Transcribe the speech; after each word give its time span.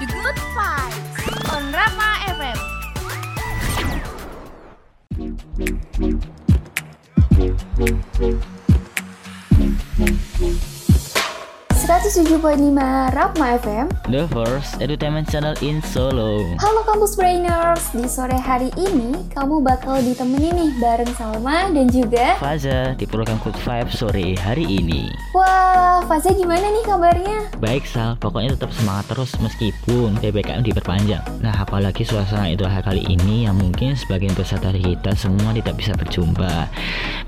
The 0.00 0.06
Good 0.06 0.36
Vibes 0.56 1.52
on 1.52 1.72
Rama 1.72 2.08
FM. 8.16 8.49
Rapma 12.10 13.54
FM 13.62 13.86
The 14.10 14.26
first 14.34 14.82
entertainment 14.82 15.30
channel 15.30 15.54
in 15.62 15.78
Solo. 15.78 16.42
Halo 16.58 16.82
Kampus 16.82 17.14
Brainers 17.14 17.94
Di 17.94 18.10
sore 18.10 18.34
hari 18.34 18.74
ini 18.74 19.14
kamu 19.30 19.62
bakal 19.62 20.02
ditemenin 20.02 20.58
nih 20.58 20.70
bareng 20.82 21.14
Salma 21.14 21.70
dan 21.70 21.86
juga 21.86 22.34
Faza 22.42 22.98
di 22.98 23.06
program 23.06 23.38
Good 23.46 23.54
Vibe 23.62 23.94
sore 23.94 24.34
hari 24.42 24.66
ini. 24.66 25.06
Wah, 25.38 26.02
Faza 26.10 26.34
gimana 26.34 26.66
nih 26.74 26.82
kabarnya? 26.82 27.46
Baik 27.62 27.86
Sal, 27.86 28.18
pokoknya 28.18 28.58
tetap 28.58 28.74
semangat 28.74 29.06
terus 29.14 29.30
meskipun 29.38 30.18
PPKM 30.18 30.66
diperpanjang. 30.66 31.22
Nah 31.38 31.54
apalagi 31.62 32.02
suasana 32.02 32.50
itu 32.50 32.66
kali 32.66 33.06
ini 33.06 33.46
yang 33.46 33.54
mungkin 33.54 33.94
sebagian 33.94 34.34
besar 34.34 34.58
dari 34.58 34.82
kita 34.82 35.14
semua 35.14 35.54
tidak 35.54 35.78
bisa 35.78 35.94
berjumpa. 35.94 36.66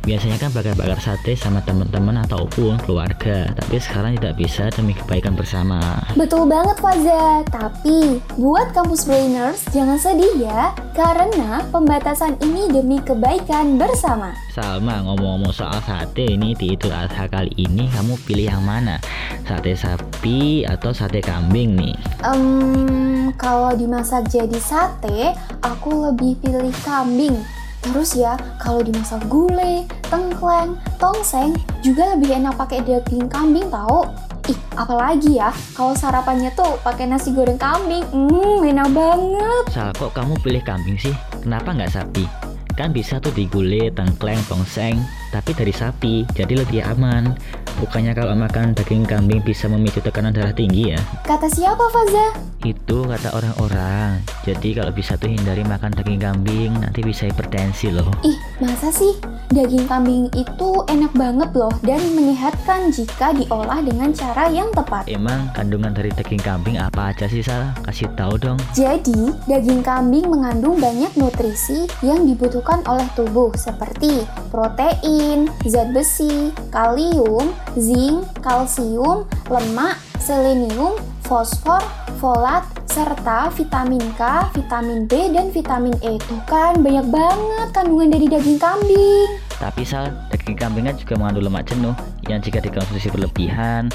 Biasanya 0.02 0.42
kan 0.42 0.50
bakar-bakar 0.50 0.98
sate 0.98 1.38
sama 1.38 1.62
teman-teman 1.62 2.26
ataupun 2.26 2.82
keluarga. 2.82 3.46
Tapi 3.54 3.78
sekarang 3.78 4.18
tidak 4.18 4.34
bisa 4.34 4.71
demi 4.76 4.96
kebaikan 4.96 5.36
bersama. 5.36 5.78
Betul 6.16 6.48
banget 6.48 6.76
Faza, 6.80 7.44
tapi 7.48 8.20
buat 8.36 8.72
kampus 8.72 9.04
brainers 9.04 9.64
jangan 9.72 9.96
sedih 10.00 10.34
ya, 10.40 10.72
karena 10.96 11.64
pembatasan 11.68 12.36
ini 12.40 12.68
demi 12.72 13.00
kebaikan 13.00 13.76
bersama. 13.76 14.32
Salma 14.52 15.00
ngomong-ngomong 15.04 15.52
soal 15.52 15.80
sate 15.84 16.24
ini 16.36 16.52
di 16.56 16.76
Idul 16.76 16.92
Adha 16.92 17.28
kali 17.28 17.52
ini 17.56 17.88
kamu 17.92 18.16
pilih 18.24 18.48
yang 18.52 18.64
mana? 18.64 19.00
Sate 19.48 19.76
sapi 19.76 20.64
atau 20.68 20.92
sate 20.92 21.24
kambing 21.24 21.76
nih? 21.76 21.96
Um, 22.24 23.32
kalau 23.36 23.72
dimasak 23.76 24.28
jadi 24.28 24.58
sate, 24.60 25.36
aku 25.64 26.12
lebih 26.12 26.36
pilih 26.40 26.72
kambing. 26.84 27.36
Terus 27.82 28.14
ya, 28.14 28.38
kalau 28.62 28.78
dimasak 28.78 29.26
gulai, 29.26 29.82
tengkleng, 30.06 30.78
tongseng 31.02 31.58
juga 31.82 32.14
lebih 32.14 32.30
enak 32.38 32.54
pakai 32.54 32.78
daging 32.86 33.26
kambing 33.26 33.66
tau. 33.74 34.06
Ih, 34.52 34.60
apalagi 34.76 35.40
ya 35.40 35.48
kalau 35.72 35.96
sarapannya 35.96 36.52
tuh 36.52 36.76
pakai 36.84 37.08
nasi 37.08 37.32
goreng 37.32 37.56
kambing. 37.56 38.04
Hmm, 38.12 38.60
enak 38.60 38.92
banget. 38.92 39.64
Sal, 39.72 39.96
kok 39.96 40.12
kamu 40.12 40.36
pilih 40.44 40.60
kambing 40.60 41.00
sih? 41.00 41.16
Kenapa 41.40 41.72
nggak 41.72 41.88
sapi? 41.88 42.28
Kan 42.76 42.92
bisa 42.92 43.16
tuh 43.16 43.32
digulai, 43.32 43.88
tengkleng, 43.92 44.40
tongseng, 44.48 45.00
tapi 45.32 45.56
dari 45.56 45.72
sapi, 45.72 46.28
jadi 46.36 46.64
lebih 46.64 46.84
aman. 46.84 47.32
Bukannya 47.80 48.12
kalau 48.12 48.36
makan 48.36 48.76
daging 48.76 49.08
kambing 49.08 49.40
bisa 49.40 49.72
memicu 49.72 50.04
tekanan 50.04 50.36
darah 50.36 50.52
tinggi 50.52 50.92
ya? 50.92 51.00
Kata 51.24 51.48
siapa 51.48 51.88
Faza? 51.88 52.36
Itu 52.60 53.08
kata 53.08 53.32
orang-orang. 53.32 54.20
Jadi 54.44 54.76
kalau 54.76 54.92
bisa 54.92 55.16
tuh 55.16 55.32
hindari 55.32 55.64
makan 55.64 55.96
daging 55.96 56.20
kambing, 56.20 56.76
nanti 56.76 57.00
bisa 57.00 57.24
hipertensi 57.24 57.88
loh. 57.88 58.08
Ih, 58.20 58.36
masa 58.60 58.92
sih? 58.92 59.16
Daging 59.52 59.84
kambing 59.84 60.32
itu 60.32 60.80
enak 60.88 61.12
banget 61.12 61.52
loh 61.52 61.68
dan 61.84 62.00
menyehatkan 62.16 62.88
jika 62.88 63.36
diolah 63.36 63.84
dengan 63.84 64.08
cara 64.16 64.48
yang 64.48 64.72
tepat. 64.72 65.04
Emang 65.04 65.52
kandungan 65.52 65.92
dari 65.92 66.08
daging 66.08 66.40
kambing 66.40 66.80
apa 66.80 67.12
aja 67.12 67.28
sih 67.28 67.44
Sal? 67.44 67.68
Kasih 67.84 68.08
tahu 68.16 68.40
dong. 68.40 68.56
Jadi, 68.72 69.28
daging 69.44 69.84
kambing 69.84 70.32
mengandung 70.32 70.80
banyak 70.80 71.12
nutrisi 71.20 71.84
yang 72.00 72.24
dibutuhkan 72.24 72.80
oleh 72.88 73.04
tubuh 73.12 73.52
seperti 73.52 74.24
protein, 74.48 75.52
zat 75.68 75.92
besi, 75.92 76.48
kalium, 76.72 77.52
zinc, 77.76 78.24
kalsium, 78.40 79.28
lemak, 79.52 80.00
selenium, 80.16 80.96
fosfor, 81.28 81.84
folat, 82.16 82.64
serta 82.92 83.48
vitamin 83.56 84.04
K, 84.20 84.52
vitamin 84.52 85.08
B, 85.08 85.32
dan 85.32 85.48
vitamin 85.48 85.96
E. 86.04 86.20
Tuh 86.20 86.44
kan 86.44 86.76
banyak 86.84 87.08
banget 87.08 87.68
kandungan 87.72 88.12
dari 88.12 88.28
daging 88.28 88.60
kambing. 88.60 89.40
Tapi 89.56 89.80
sal, 89.80 90.12
daging 90.28 90.60
kambing 90.60 90.84
kan 90.84 91.00
juga 91.00 91.16
mengandung 91.16 91.48
lemak 91.48 91.72
jenuh 91.72 91.96
yang 92.28 92.44
jika 92.44 92.60
dikonsumsi 92.60 93.08
berlebihan 93.08 93.88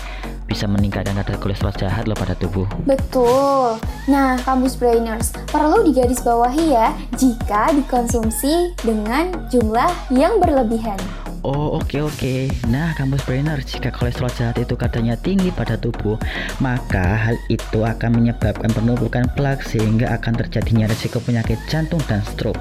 bisa 0.50 0.66
meningkatkan 0.66 1.14
kadar 1.22 1.38
kolesterol 1.38 1.76
jahat 1.78 2.10
loh 2.10 2.18
pada 2.18 2.34
tubuh. 2.34 2.66
Betul. 2.90 3.78
Nah, 4.10 4.42
kampus 4.42 4.74
brainers 4.80 5.30
perlu 5.54 5.86
digarisbawahi 5.86 6.66
ya 6.74 6.90
jika 7.22 7.70
dikonsumsi 7.78 8.74
dengan 8.82 9.30
jumlah 9.54 9.92
yang 10.10 10.42
berlebihan. 10.42 10.98
Oh 11.46 11.78
oke 11.78 11.86
okay, 11.86 12.02
oke 12.02 12.14
okay. 12.18 12.42
Nah 12.72 12.98
kampus 12.98 13.22
brainer 13.26 13.62
jika 13.62 13.94
kolesterol 13.94 14.34
jahat 14.34 14.58
itu 14.58 14.74
kadarnya 14.74 15.14
tinggi 15.22 15.54
pada 15.54 15.78
tubuh 15.78 16.18
Maka 16.58 17.30
hal 17.30 17.36
itu 17.54 17.86
akan 17.86 18.18
menyebabkan 18.18 18.74
penumpukan 18.74 19.30
plak 19.38 19.62
Sehingga 19.62 20.14
akan 20.18 20.34
terjadinya 20.42 20.90
risiko 20.90 21.22
penyakit 21.22 21.62
jantung 21.70 22.02
dan 22.10 22.26
stroke 22.26 22.58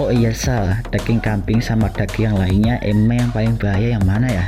Oh 0.00 0.08
iya 0.08 0.32
salah 0.32 0.80
Daging 0.88 1.20
kambing 1.20 1.60
sama 1.60 1.92
daging 1.92 2.32
yang 2.32 2.38
lainnya 2.40 2.74
Emang 2.80 3.20
yang 3.20 3.32
paling 3.32 3.54
bahaya 3.60 3.98
yang 3.98 4.04
mana 4.08 4.28
ya? 4.32 4.46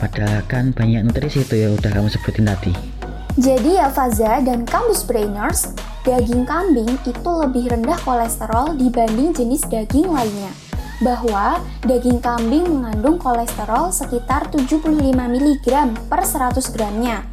Padahal 0.00 0.40
kan 0.48 0.72
banyak 0.72 1.04
nutrisi 1.04 1.44
itu 1.44 1.54
ya 1.60 1.68
udah 1.72 1.90
kamu 1.92 2.08
sebutin 2.08 2.48
tadi 2.48 2.94
jadi 3.34 3.82
ya 3.82 3.90
Faza 3.90 4.38
dan 4.46 4.62
kampus 4.62 5.02
brainers, 5.02 5.74
daging 6.06 6.46
kambing 6.46 6.94
itu 7.02 7.30
lebih 7.34 7.66
rendah 7.66 7.98
kolesterol 8.06 8.78
dibanding 8.78 9.34
jenis 9.34 9.66
daging 9.66 10.06
lainnya 10.06 10.54
bahwa 11.02 11.58
daging 11.82 12.20
kambing 12.22 12.66
mengandung 12.68 13.18
kolesterol 13.18 13.90
sekitar 13.90 14.46
75 14.52 14.90
mg 15.14 15.66
per 16.06 16.20
100 16.22 16.74
gramnya. 16.74 17.26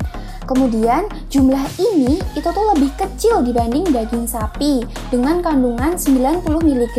Kemudian 0.49 1.05
jumlah 1.29 1.63
ini 1.77 2.17
itu 2.33 2.49
tuh 2.49 2.65
lebih 2.75 2.91
kecil 2.97 3.45
dibanding 3.45 3.87
daging 3.93 4.25
sapi 4.25 4.83
dengan 5.13 5.39
kandungan 5.39 5.95
90 5.95 6.43
mg, 6.43 6.97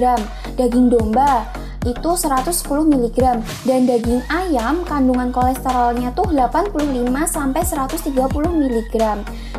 daging 0.56 0.88
domba 0.88 1.44
itu 1.82 2.10
110 2.14 2.62
mg 2.86 3.18
dan 3.66 3.80
daging 3.90 4.22
ayam 4.30 4.86
kandungan 4.86 5.34
kolesterolnya 5.34 6.14
tuh 6.14 6.30
85 6.30 6.78
sampai 7.26 7.62
130 7.66 8.14
mg 8.38 8.94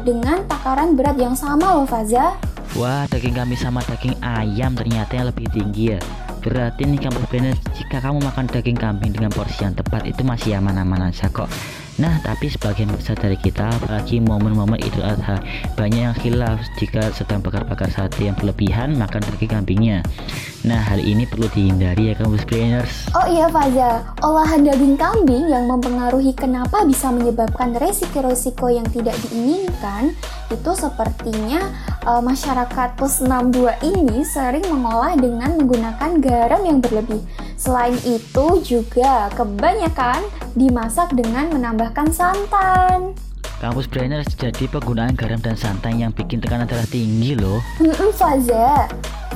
dengan 0.07 0.39
takaran 0.47 0.95
berat 0.95 1.19
yang 1.19 1.35
sama 1.35 1.75
loh 1.75 1.87
Faza. 1.87 2.39
Wah, 2.79 3.05
daging 3.11 3.37
kambing 3.37 3.59
sama 3.59 3.83
daging 3.85 4.15
ayam 4.23 4.73
ternyata 4.73 5.11
yang 5.13 5.27
lebih 5.29 5.51
tinggi 5.51 5.93
ya. 5.93 5.99
Berarti 6.43 6.83
nih 6.83 6.99
kamu 6.99 7.23
benar 7.31 7.55
jika 7.71 8.03
kamu 8.03 8.19
makan 8.19 8.51
daging 8.51 8.75
kambing 8.75 9.15
dengan 9.15 9.31
porsi 9.31 9.63
yang 9.63 9.71
tepat 9.71 10.03
itu 10.03 10.27
masih 10.27 10.59
aman-aman 10.59 11.07
aja 11.07 11.31
kok. 11.31 11.47
Nah, 11.93 12.19
tapi 12.25 12.49
sebagian 12.49 12.89
besar 12.89 13.13
dari 13.15 13.37
kita, 13.37 13.69
apalagi 13.69 14.17
momen-momen 14.17 14.81
Idul 14.81 15.05
Adha, 15.05 15.39
banyak 15.77 16.01
yang 16.09 16.15
khilaf 16.17 16.57
jika 16.81 17.13
sedang 17.13 17.39
bakar-bakar 17.39 17.85
sate 17.93 18.27
yang 18.27 18.35
berlebihan 18.35 18.97
makan 18.97 19.21
daging 19.21 19.53
kambingnya. 19.53 20.01
Nah, 20.63 20.79
hal 20.79 21.03
ini 21.03 21.27
perlu 21.27 21.51
dihindari 21.51 22.11
ya 22.11 22.15
kamu 22.15 22.39
brainers. 22.47 23.11
Oh 23.11 23.27
iya 23.27 23.51
Faza, 23.51 24.15
olahan 24.23 24.63
daging 24.63 24.95
kambing 24.95 25.51
yang 25.51 25.67
mempengaruhi 25.67 26.31
kenapa 26.31 26.87
bisa 26.87 27.11
menyebabkan 27.11 27.75
resiko-resiko 27.75 28.71
yang 28.71 28.87
tidak 28.87 29.19
diinginkan 29.27 30.15
itu 30.47 30.71
sepertinya 30.71 31.67
uh, 32.07 32.23
masyarakat 32.23 32.95
plus 32.95 33.19
62 33.19 33.75
ini 33.83 34.23
sering 34.23 34.63
mengolah 34.71 35.19
dengan 35.19 35.59
menggunakan 35.59 36.23
garam 36.23 36.63
yang 36.63 36.79
berlebih. 36.79 37.19
Selain 37.59 37.99
itu 38.07 38.47
juga 38.63 39.27
kebanyakan 39.35 40.23
dimasak 40.55 41.11
dengan 41.11 41.51
menambahkan 41.51 42.07
santan. 42.15 43.11
Kampus 43.59 43.87
brainer 43.87 44.23
jadi 44.27 44.67
penggunaan 44.67 45.15
garam 45.15 45.39
dan 45.39 45.55
santan 45.55 45.95
yang 45.99 46.11
bikin 46.11 46.43
tekanan 46.43 46.67
darah 46.67 46.87
tinggi 46.87 47.35
loh. 47.35 47.63
Hmm, 47.79 48.11
Faza, 48.11 48.91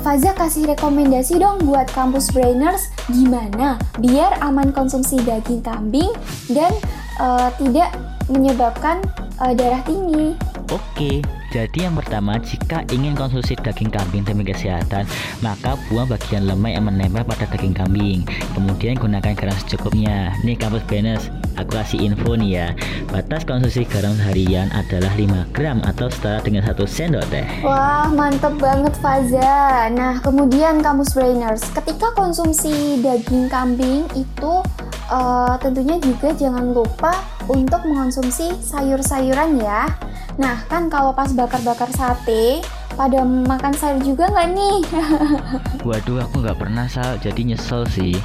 Faza 0.08 0.32
kasih 0.32 0.72
rekomendasi 0.72 1.36
dong 1.36 1.68
buat 1.68 1.84
kampus 1.92 2.32
brainers 2.32 2.96
gimana 3.12 3.76
biar 4.00 4.40
aman 4.40 4.72
konsumsi 4.72 5.20
daging 5.20 5.60
kambing 5.60 6.16
dan 6.48 6.72
uh, 7.20 7.52
tidak 7.60 7.92
menyebabkan 8.32 9.04
uh, 9.44 9.52
darah 9.52 9.84
tinggi. 9.84 10.32
Oke, 10.72 11.20
jadi 11.52 11.92
yang 11.92 12.00
pertama, 12.00 12.40
jika 12.40 12.88
ingin 12.92 13.20
konsumsi 13.20 13.60
daging 13.60 13.92
kambing 13.92 14.24
demi 14.24 14.48
kesehatan, 14.48 15.04
maka 15.44 15.76
buang 15.92 16.08
bagian 16.08 16.48
lemak 16.48 16.80
yang 16.80 16.88
menempel 16.88 17.28
pada 17.28 17.44
daging 17.52 17.76
kambing. 17.76 18.24
Kemudian 18.56 18.96
gunakan 18.96 19.36
garam 19.36 19.60
secukupnya. 19.60 20.32
Nih 20.44 20.56
kampus 20.56 20.88
Benes, 20.88 21.28
aku 21.58 21.76
kasih 21.76 22.00
info 22.06 22.38
nih 22.38 22.52
ya. 22.62 22.68
Batas 23.10 23.44
konsumsi 23.44 23.84
garam 23.90 24.16
harian 24.22 24.70
adalah 24.72 25.12
5 25.18 25.52
gram 25.52 25.82
atau 25.84 26.08
setara 26.08 26.40
dengan 26.46 26.64
satu 26.64 26.86
sendok 26.86 27.26
teh. 27.34 27.48
Wah, 27.66 28.08
mantep 28.14 28.56
banget 28.62 28.94
Faza. 29.02 29.90
Nah, 29.92 30.22
kemudian 30.22 30.80
kampus 30.80 31.18
brainers, 31.18 31.66
ketika 31.74 32.14
konsumsi 32.14 33.02
daging 33.02 33.50
kambing 33.50 34.06
itu 34.14 34.64
uh, 35.10 35.56
tentunya 35.60 35.98
juga 36.00 36.32
jangan 36.38 36.72
lupa 36.72 37.14
untuk 37.50 37.82
mengonsumsi 37.84 38.54
sayur-sayuran 38.62 39.60
ya. 39.60 39.90
Nah, 40.38 40.62
kan 40.70 40.88
kalau 40.88 41.18
pas 41.18 41.34
bakar-bakar 41.34 41.90
sate, 41.98 42.62
pada 42.94 43.22
makan 43.26 43.74
sayur 43.78 44.02
juga 44.02 44.30
nggak 44.30 44.50
nih? 44.54 44.78
Waduh, 45.88 46.22
aku 46.22 46.46
nggak 46.46 46.60
pernah 46.62 46.86
sal, 46.86 47.18
jadi 47.18 47.54
nyesel 47.54 47.86
sih. 47.90 48.18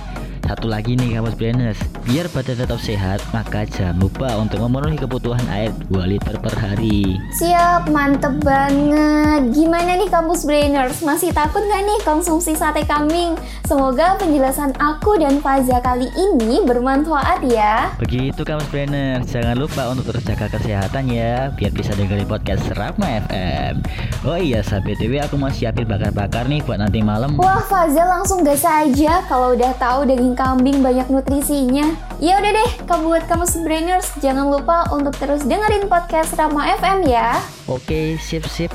Satu 0.43 0.67
lagi 0.67 0.99
nih 0.99 1.17
kampus 1.17 1.39
brainers, 1.39 1.79
biar 2.03 2.27
badan 2.35 2.59
tetap 2.59 2.77
sehat, 2.83 3.23
maka 3.31 3.63
jangan 3.63 4.03
lupa 4.03 4.27
untuk 4.37 4.59
memenuhi 4.67 4.99
kebutuhan 4.99 5.43
air 5.49 5.71
2 5.89 6.03
liter 6.03 6.35
per 6.43 6.51
hari. 6.59 7.17
Siap, 7.39 7.87
mantep 7.89 8.43
banget. 8.43 9.55
Gimana 9.55 9.97
nih 9.97 10.11
kampus 10.11 10.43
brainers? 10.43 11.01
Masih 11.07 11.31
takut 11.31 11.63
nggak 11.63 11.83
nih 11.87 11.99
konsumsi 12.03 12.59
sate 12.59 12.83
kambing? 12.85 13.39
Semoga 13.65 14.19
penjelasan 14.19 14.75
aku 14.83 15.17
dan 15.17 15.39
Faza 15.39 15.79
kali 15.79 16.11
ini 16.19 16.61
bermanfaat 16.67 17.47
ya. 17.47 17.95
Begitu 18.03 18.43
kampus 18.43 18.67
brainers, 18.69 19.31
jangan 19.31 19.55
lupa 19.55 19.95
untuk 19.95 20.11
terus 20.11 20.27
jaga 20.27 20.51
kesehatan 20.51 21.07
ya, 21.07 21.55
biar 21.55 21.71
bisa 21.71 21.95
dengerin 21.95 22.27
podcast 22.27 22.67
Rapma 22.75 23.23
FM. 23.31 23.81
Oh 24.27 24.39
iya, 24.39 24.61
sahabat 24.61 24.99
BTW 24.99 25.23
aku 25.23 25.39
mau 25.39 25.49
siapin 25.55 25.87
bakar-bakar 25.87 26.51
nih 26.51 26.61
buat 26.67 26.83
nanti 26.83 26.99
malam. 27.01 27.39
Wah, 27.39 27.63
Faza 27.63 28.03
langsung 28.05 28.43
gas 28.43 28.67
aja 28.67 29.23
kalau 29.31 29.55
udah 29.55 29.73
tahu 29.79 30.05
daging 30.05 30.32
kambing 30.35 30.83
banyak 30.83 31.09
nutrisinya. 31.09 31.95
Ya 32.23 32.39
udah 32.39 32.53
deh, 32.55 32.71
buat 32.87 33.25
kamu 33.27 33.45
brainers 33.67 34.09
jangan 34.23 34.49
lupa 34.49 34.87
untuk 34.95 35.13
terus 35.19 35.45
dengerin 35.45 35.91
podcast 35.91 36.33
Rama 36.39 36.65
FM 36.81 37.05
ya. 37.09 37.37
Oke, 37.69 38.17
sip-sip. 38.17 38.71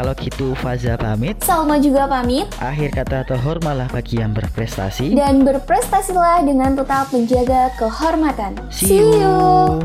Kalau 0.00 0.16
gitu 0.16 0.56
Faza 0.56 0.96
pamit. 0.96 1.36
Salma 1.44 1.76
juga 1.76 2.08
pamit. 2.08 2.48
Akhir 2.56 2.88
kata 2.96 3.28
tohor 3.28 3.60
malah 3.60 3.84
bagi 3.92 4.16
yang 4.16 4.32
berprestasi. 4.32 5.12
Dan 5.12 5.44
berprestasilah 5.44 6.40
dengan 6.40 6.72
tetap 6.72 7.12
menjaga 7.12 7.68
kehormatan. 7.76 8.56
See 8.72 8.96
you. 8.96 9.84